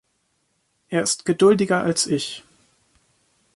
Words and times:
Er 0.89 1.03
ist 1.03 1.25
geduldiger 1.25 1.83
als 1.83 2.07
ich. 2.07 2.43